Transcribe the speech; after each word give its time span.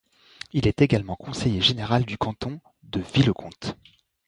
Il 0.51 0.65
est 0.65 0.81
également 0.81 1.15
conseiller 1.15 1.61
général 1.61 2.05
du 2.05 2.17
canton 2.17 2.59
de 2.81 2.99
Vic-le-Comte. 3.01 3.77